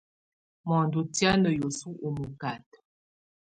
[0.67, 2.77] Mɔndɔ tɛ̀á ná hiɔsɔ u mɔkata.